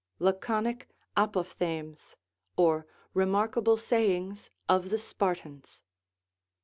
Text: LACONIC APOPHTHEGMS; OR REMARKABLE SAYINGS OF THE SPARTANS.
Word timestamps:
LACONIC 0.17 0.87
APOPHTHEGMS; 1.15 2.15
OR 2.57 2.87
REMARKABLE 3.13 3.77
SAYINGS 3.77 4.49
OF 4.67 4.89
THE 4.89 4.97
SPARTANS. 4.97 5.83